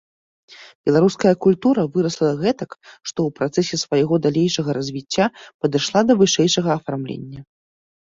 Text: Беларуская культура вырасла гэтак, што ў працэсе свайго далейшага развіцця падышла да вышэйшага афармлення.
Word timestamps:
Беларуская 0.89 1.33
культура 1.47 1.81
вырасла 1.97 2.29
гэтак, 2.41 2.71
што 3.09 3.19
ў 3.27 3.37
працэсе 3.41 3.75
свайго 3.85 4.13
далейшага 4.27 4.69
развіцця 4.81 5.25
падышла 5.59 5.99
да 6.11 6.21
вышэйшага 6.27 6.69
афармлення. 6.83 7.51